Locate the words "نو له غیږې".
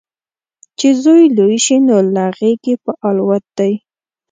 1.87-2.75